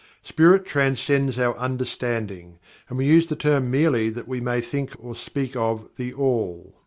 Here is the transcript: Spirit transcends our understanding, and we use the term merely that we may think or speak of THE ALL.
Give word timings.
Spirit 0.23 0.65
transcends 0.65 1.37
our 1.37 1.55
understanding, 1.59 2.57
and 2.89 2.97
we 2.97 3.05
use 3.05 3.29
the 3.29 3.35
term 3.35 3.69
merely 3.69 4.09
that 4.09 4.27
we 4.27 4.41
may 4.41 4.59
think 4.59 4.95
or 4.97 5.15
speak 5.15 5.55
of 5.55 5.91
THE 5.95 6.11
ALL. 6.11 6.73